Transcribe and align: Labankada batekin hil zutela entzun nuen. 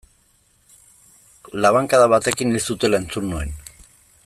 Labankada 1.65 2.09
batekin 2.15 2.55
hil 2.57 2.65
zutela 2.71 3.03
entzun 3.05 3.31
nuen. 3.35 3.55